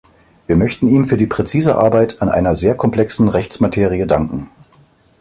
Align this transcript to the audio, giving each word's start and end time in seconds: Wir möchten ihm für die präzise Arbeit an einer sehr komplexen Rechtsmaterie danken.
Wir 0.47 0.55
möchten 0.55 0.87
ihm 0.87 1.05
für 1.05 1.15
die 1.15 1.27
präzise 1.27 1.75
Arbeit 1.75 2.23
an 2.23 2.29
einer 2.29 2.55
sehr 2.55 2.73
komplexen 2.73 3.27
Rechtsmaterie 3.27 4.07
danken. 4.07 4.49